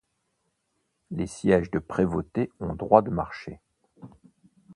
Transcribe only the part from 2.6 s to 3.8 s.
droit de marché.